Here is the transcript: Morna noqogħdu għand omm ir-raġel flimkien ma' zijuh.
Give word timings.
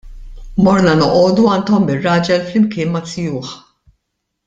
Morna 0.67 0.93
noqogħdu 1.01 1.45
għand 1.57 1.69
omm 1.81 1.93
ir-raġel 1.99 2.49
flimkien 2.49 2.93
ma' 2.97 3.03
zijuh. 3.15 3.53